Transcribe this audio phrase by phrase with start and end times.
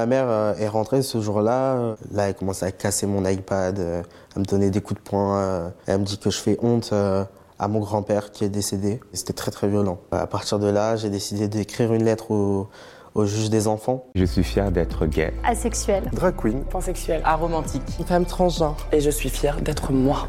[0.00, 1.94] Ma mère euh, est rentrée ce jour-là.
[2.10, 4.02] Là, elle commence à casser mon iPad, euh,
[4.34, 5.36] à me donner des coups de poing.
[5.36, 7.22] euh, Elle me dit que je fais honte euh,
[7.58, 8.98] à mon grand-père qui est décédé.
[9.12, 9.98] C'était très très violent.
[10.10, 12.68] À partir de là, j'ai décidé d'écrire une lettre au,
[13.14, 14.06] au juge des enfants.
[14.14, 15.34] Je suis fier d'être gay.
[15.44, 16.04] Asexuel.
[16.14, 16.64] Drag queen.
[16.64, 17.82] pansexuel, aromantique.
[17.98, 18.78] Une femme transgenre.
[18.92, 20.28] Et je suis fière d'être moi.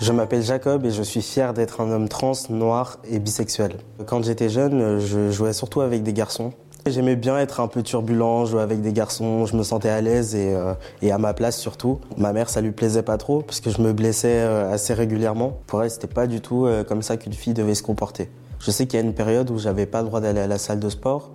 [0.00, 3.76] Je m'appelle Jacob et je suis fier d'être un homme trans, noir et bisexuel.
[4.06, 6.52] Quand j'étais jeune, je jouais surtout avec des garçons.
[6.90, 10.34] J'aimais bien être un peu turbulent, jouer avec des garçons, je me sentais à l'aise
[10.34, 11.98] et, euh, à ma place surtout.
[12.16, 15.58] Ma mère, ça lui plaisait pas trop parce que je me blessais euh, assez régulièrement.
[15.66, 18.28] Pour elle, c'était pas du tout euh, comme ça qu'une fille devait se comporter.
[18.60, 20.58] Je sais qu'il y a une période où j'avais pas le droit d'aller à la
[20.58, 21.30] salle de sport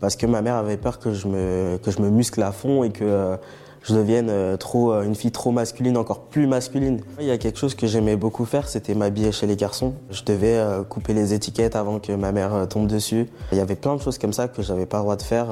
[0.00, 2.84] parce que ma mère avait peur que je me, que je me muscle à fond
[2.84, 3.36] et que
[3.82, 7.00] je devienne euh, euh, une fille trop masculine, encore plus masculine.
[7.20, 9.94] Il y a quelque chose que j'aimais beaucoup faire, c'était m'habiller chez les garçons.
[10.10, 13.26] Je devais euh, couper les étiquettes avant que ma mère tombe dessus.
[13.52, 15.48] Il y avait plein de choses comme ça que j'avais pas le droit de faire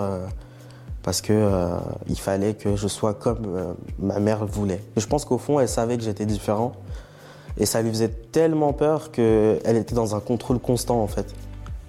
[1.06, 4.82] parce que euh, il fallait que je sois comme ma mère voulait.
[4.96, 6.72] Je pense qu'au fond, elle savait que j'étais différent
[7.58, 11.32] et ça lui faisait tellement peur qu'elle était dans un contrôle constant en fait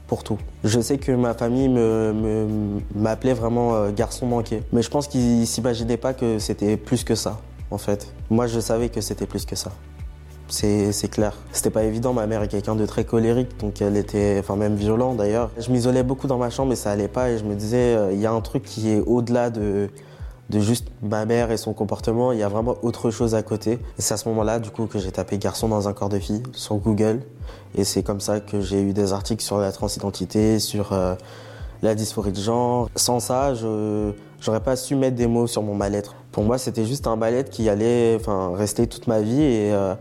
[0.08, 0.38] pour tout.
[0.64, 1.70] Je sais que ma famille
[2.96, 7.16] m'appelait vraiment euh, garçon manqué, mais je pense qu'ils s'imaginaient pas que c'était plus que
[7.16, 7.40] ça,
[7.72, 8.14] en fait.
[8.30, 9.72] Moi, je savais que c'était plus que ça.
[10.50, 11.36] C'est c'est clair.
[11.52, 14.76] C'était pas évident, ma mère est quelqu'un de très colérique, donc elle était, enfin même
[14.76, 15.52] violent d'ailleurs.
[15.58, 18.14] Je m'isolais beaucoup dans ma chambre et ça allait pas et je me disais, euh,
[18.14, 19.90] il y a un truc qui est au-delà de,
[20.50, 23.80] de juste ma mère et son comportement, il y a vraiment autre chose à côté.
[23.98, 26.44] C'est à ce moment-là, du coup, que j'ai tapé garçon dans un corps de fille
[26.54, 27.22] sur Google.
[27.76, 31.16] Et c'est comme ça que j'ai eu des articles sur la transidentité, sur euh,
[31.82, 32.90] la dysphorie de genre.
[32.96, 36.16] Sans ça, je j'aurais pas su mettre des mots sur mon mal-être.
[36.32, 38.20] Pour moi, c'était juste un mal-être qui allait
[38.54, 39.42] rester toute ma vie.
[39.42, 39.96] Et, euh,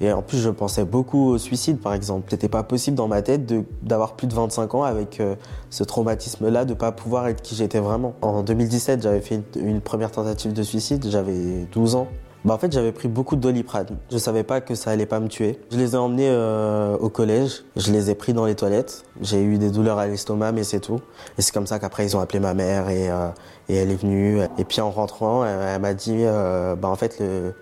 [0.00, 2.28] et en plus, je pensais beaucoup au suicide, par exemple.
[2.30, 5.34] C'était pas possible dans ma tête d'avoir plus de 25 ans avec euh,
[5.70, 8.14] ce traumatisme-là, de pas pouvoir être qui j'étais vraiment.
[8.22, 12.06] En 2017, j'avais fait une, première tentative de suicide, j'avais 12 ans.
[12.44, 13.98] Bah, en fait, j'avais pris beaucoup de doliprane.
[14.12, 15.58] Je savais pas que ça allait pas me tuer.
[15.72, 17.64] Je les ai emmenés euh, au collège.
[17.74, 19.04] Je les ai pris dans les toilettes.
[19.20, 21.00] J'ai eu des douleurs à l'estomac, mais c'est tout.
[21.36, 23.30] Et c'est comme ça qu'après, ils ont appelé ma mère et, euh,
[23.68, 24.38] elle est venue.
[24.56, 27.54] Et puis en rentrant, elle, elle m'a dit, bah en fait, le,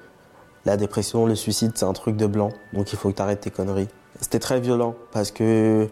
[0.67, 2.51] la dépression, le suicide, c'est un truc de blanc.
[2.73, 3.89] Donc il faut que tu arrêtes tes conneries.
[4.21, 5.89] C'était très violent parce que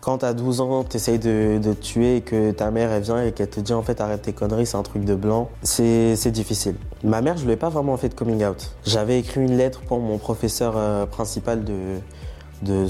[0.00, 3.32] quand t'as 12 ans, t'essayes de, de te tuer et que ta mère vient et
[3.32, 6.76] qu'elle te dit en fait arrête tes conneries, c'est un truc de blanc, c'est difficile.
[7.02, 8.70] Ma mère, je lui ai pas vraiment fait de coming out.
[8.84, 11.98] J'avais écrit une lettre pour mon professeur euh, principal de,
[12.62, 12.86] de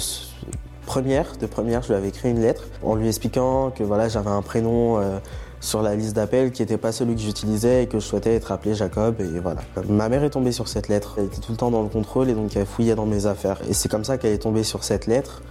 [0.91, 4.31] première, de première, je lui avais écrit une lettre en lui expliquant que voilà j'avais
[4.31, 5.21] un prénom euh,
[5.61, 8.51] sur la liste d'appels qui n'était pas celui que j'utilisais et que je souhaitais être
[8.51, 9.61] appelé Jacob et voilà.
[9.89, 12.29] Ma mère est tombée sur cette lettre, elle était tout le temps dans le contrôle
[12.29, 13.61] et donc elle fouillait dans mes affaires.
[13.69, 15.43] Et c'est comme ça qu'elle est tombée sur cette lettre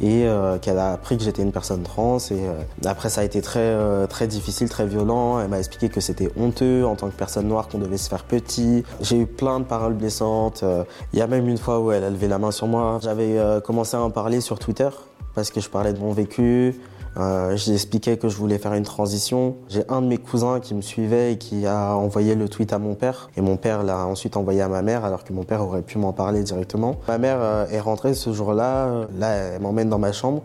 [0.00, 2.18] et euh, qu'elle a appris que j'étais une personne trans.
[2.18, 2.54] Et euh,
[2.84, 5.40] après, ça a été très, euh, très difficile, très violent.
[5.40, 8.24] Elle m'a expliqué que c'était honteux en tant que personne noire qu'on devait se faire
[8.24, 8.84] petit.
[9.00, 10.62] J'ai eu plein de paroles blessantes.
[10.62, 12.98] Euh, Il y a même une fois où elle a levé la main sur moi.
[13.02, 14.88] J'avais euh, commencé à en parler sur Twitter
[15.34, 16.74] parce que je parlais de mon vécu.
[17.16, 19.56] Euh, j'ai expliqué que je voulais faire une transition.
[19.68, 22.78] J'ai un de mes cousins qui me suivait et qui a envoyé le tweet à
[22.78, 23.28] mon père.
[23.36, 25.98] Et mon père l'a ensuite envoyé à ma mère alors que mon père aurait pu
[25.98, 26.96] m'en parler directement.
[27.08, 29.06] Ma mère euh, est rentrée ce jour-là.
[29.18, 30.42] Là, elle m'emmène dans ma chambre.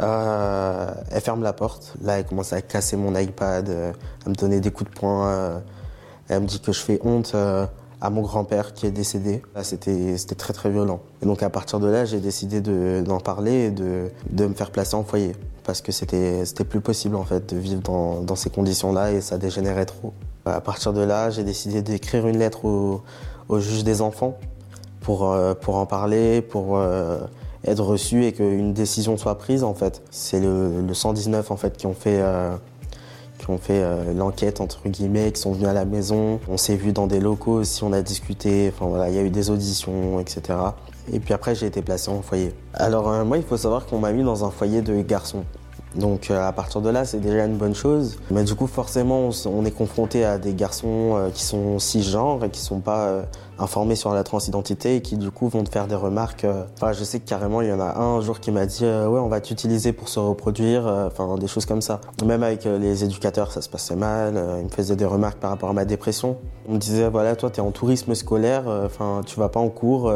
[0.00, 1.94] Euh, elle ferme la porte.
[2.02, 3.92] Là, elle commence à casser mon iPad, euh,
[4.26, 5.26] à me donner des coups de poing.
[5.28, 5.58] euh,
[6.28, 7.64] elle me dit que je fais honte euh,
[8.02, 9.42] à mon grand-père qui est décédé.
[9.56, 11.00] Là, c'était très très violent.
[11.22, 14.10] Et donc à partir de là, j'ai décidé de- d'en parler et de
[14.46, 15.34] me faire placer en foyer.
[15.68, 19.36] Parce que c'était plus possible en fait de vivre dans, dans ces conditions-là et ça
[19.36, 20.14] dégénérait trop.
[20.46, 23.02] À partir de là, j'ai décidé d'écrire une lettre au,
[23.50, 24.38] au juge des enfants
[25.02, 27.18] pour, euh, pour en parler, pour euh,
[27.66, 30.00] être reçu et qu'une décision soit prise en fait.
[30.10, 32.56] C'est le, le 119 en fait qui ont fait, euh,
[33.38, 36.40] qui ont euh, l'enquête entre guillemets, qui sont venus à la maison.
[36.48, 39.22] On s'est vu dans des locaux aussi, on a discuté, enfin voilà, il y a
[39.22, 40.40] eu des auditions, etc.
[41.12, 42.54] Et puis après j'ai été placé en foyer.
[42.74, 45.44] Alors euh, moi il faut savoir qu'on m'a mis dans un foyer de garçons.
[45.94, 48.18] Donc euh, à partir de là, c'est déjà une bonne chose.
[48.30, 52.50] Mais du coup, forcément, on, est confronté à des garçons euh, qui sont cisgenres et
[52.50, 53.22] qui sont pas
[53.58, 56.44] informés sur la transidentité et qui du coup vont te faire des remarques.
[56.44, 58.66] euh, Enfin, je sais que carrément, il y en a un, un jour qui m'a
[58.66, 60.86] dit euh, ouais, on va t'utiliser pour se reproduire.
[60.86, 62.00] euh, Enfin, des choses comme ça.
[62.24, 64.34] Même avec les éducateurs, ça se passait mal.
[64.60, 66.36] ils me faisaient des remarques par rapport à ma dépression.
[66.68, 68.64] On me disait voilà, toi, t'es en tourisme scolaire.
[68.84, 70.12] Enfin, tu vas pas en cours,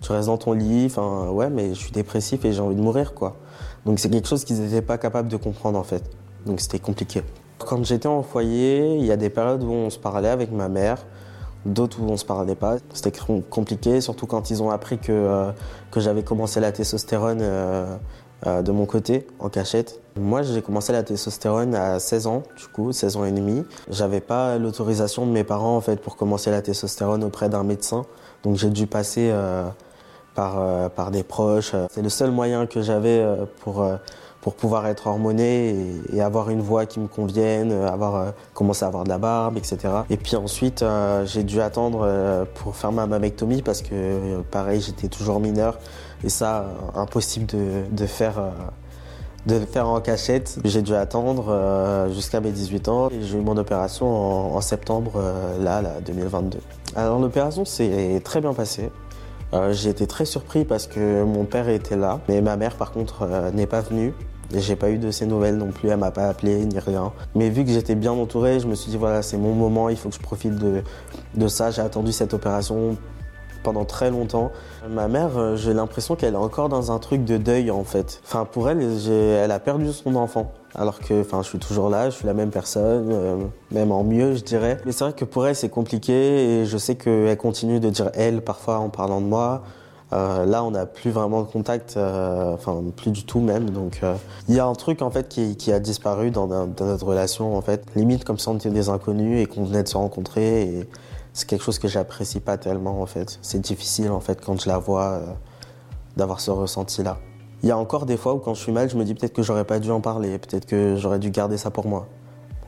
[0.00, 0.86] tu restes dans ton lit.
[0.86, 3.36] Enfin, ouais, mais je suis dépressif et j'ai envie de mourir, quoi.
[3.84, 6.02] Donc c'est quelque chose qu'ils n'étaient pas capables de comprendre en fait.
[6.44, 7.22] Donc c'était compliqué.
[7.58, 10.68] Quand j'étais en foyer, il y a des périodes où on se parlait avec ma
[10.68, 11.06] mère,
[11.66, 12.76] d'autres où on se parlait pas.
[12.94, 15.50] C'était com- compliqué, surtout quand ils ont appris que, euh,
[15.90, 17.96] que j'avais commencé la testostérone euh,
[18.46, 20.00] euh, de mon côté, en cachette.
[20.18, 23.64] Moi, j'ai commencé la testostérone à 16 ans, du coup, 16 ans et demi.
[23.90, 28.04] J'avais pas l'autorisation de mes parents, en fait, pour commencer la testostérone auprès d'un médecin.
[28.42, 29.32] Donc, j'ai dû passer
[30.34, 31.74] par, par des proches.
[31.90, 33.26] C'est le seul moyen que j'avais
[33.60, 33.86] pour,
[34.46, 35.74] pour pouvoir être hormoné
[36.12, 39.92] et, avoir une voix qui me convienne, avoir commencé à avoir de la barbe, etc.
[40.08, 40.84] Et puis ensuite,
[41.24, 45.80] j'ai dû attendre pour faire ma mammectomie parce que, pareil, j'étais toujours mineur.
[46.22, 47.46] Et ça, impossible
[47.90, 48.40] de, faire
[49.46, 50.60] de faire en cachette.
[50.64, 55.14] J'ai dû attendre euh, jusqu'à mes 18 ans et j'ai eu mon opération en, septembre,
[55.16, 56.60] euh, là, là, 2022.
[56.94, 58.92] Alors l'opération s'est très bien passée.
[59.52, 62.90] Euh, j'ai été très surpris parce que mon père était là, mais ma mère par
[62.90, 64.12] contre euh, n'est pas venue.
[64.54, 67.12] J'ai pas eu de ses nouvelles non plus, elle m'a pas appelé ni rien.
[67.34, 69.96] Mais vu que j'étais bien entouré, je me suis dit voilà, c'est mon moment, il
[69.96, 70.82] faut que je profite de,
[71.34, 71.70] de ça.
[71.70, 72.96] J'ai attendu cette opération
[73.66, 74.52] pendant très longtemps.
[74.88, 78.20] Ma mère, euh, j'ai l'impression qu'elle est encore dans un truc de deuil en fait.
[78.24, 80.52] Enfin, pour elle, elle a perdu son enfant.
[80.76, 83.36] Alors que, enfin, je suis toujours là, je suis la même personne, euh,
[83.72, 84.78] même en mieux, je dirais.
[84.86, 86.12] Mais c'est vrai que pour elle, c'est compliqué
[86.60, 89.62] et je sais qu'elle continue de dire elle parfois en parlant de moi.
[90.12, 93.70] Euh, là, on n'a plus vraiment de contact, euh, enfin plus du tout même.
[93.70, 94.14] Donc, euh,
[94.48, 97.84] il y a un truc en fait qui, a disparu dans, notre relation en fait.
[97.96, 100.88] Limite comme si on était des inconnus et qu'on venait de se rencontrer.
[101.32, 103.38] C'est quelque chose que j'apprécie pas tellement en fait.
[103.42, 105.20] C'est difficile en fait quand je la vois
[106.16, 107.18] d'avoir ce ressenti là.
[107.62, 109.32] Il y a encore des fois où quand je suis mal, je me dis peut-être
[109.32, 112.06] que j'aurais pas dû en parler, peut-être que j'aurais dû garder ça pour moi.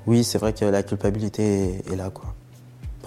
[0.07, 2.35] Oui, c'est vrai que la culpabilité est là quoi.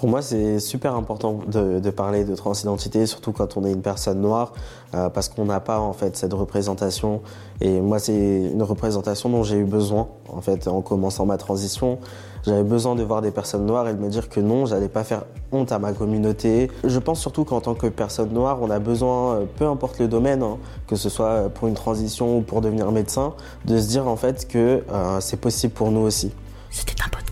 [0.01, 4.19] Pour moi, c'est super important de, parler de transidentité, surtout quand on est une personne
[4.19, 4.51] noire,
[4.95, 7.21] euh, parce qu'on n'a pas en fait cette représentation.
[7.59, 11.99] Et moi, c'est une représentation dont j'ai eu besoin en fait en commençant ma transition.
[12.47, 15.03] J'avais besoin de voir des personnes noires et de me dire que non, j'allais pas
[15.03, 15.21] faire
[15.51, 16.71] honte à ma communauté.
[16.83, 20.07] Je pense surtout qu'en tant que personne noire, on a besoin, euh, peu importe le
[20.07, 20.57] domaine, hein,
[20.87, 24.47] que ce soit pour une transition ou pour devenir médecin, de se dire en fait
[24.47, 26.31] que euh, c'est possible pour nous aussi.
[26.71, 27.30] C'était un podcast.